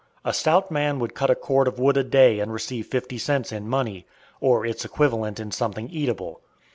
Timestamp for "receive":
2.51-2.87